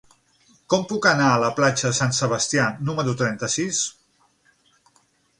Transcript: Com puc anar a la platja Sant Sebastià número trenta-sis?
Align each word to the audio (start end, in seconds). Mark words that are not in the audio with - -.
Com 0.73 0.85
puc 0.91 1.03
anar 1.09 1.25
a 1.33 1.41
la 1.43 1.51
platja 1.59 1.91
Sant 1.97 2.15
Sebastià 2.19 2.65
número 2.87 3.13
trenta-sis? 3.19 3.83